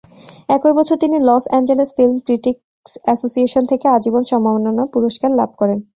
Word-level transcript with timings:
একই 0.49 0.73
বছর 0.77 0.95
তিনি 1.03 1.17
Los 1.27 1.43
Angeles 1.49 1.89
film 1.97 2.15
critics 2.25 2.61
association 3.05 3.63
থেকে 3.71 3.85
আজীবন 3.87 4.23
সম্মাননা 4.31 4.83
পুরস্কার 4.93 5.29
লাভ 5.39 5.49
করেন। 5.59 5.79